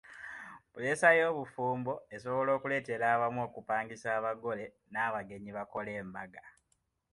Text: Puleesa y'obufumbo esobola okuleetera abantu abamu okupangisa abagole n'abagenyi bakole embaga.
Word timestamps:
Puleesa 0.71 1.07
y'obufumbo 1.17 1.93
esobola 2.15 2.51
okuleetera 2.57 3.05
abantu 3.15 3.37
abamu 3.39 3.41
okupangisa 3.47 4.07
abagole 4.19 4.65
n'abagenyi 4.91 5.51
bakole 5.57 5.91
embaga. 6.01 6.43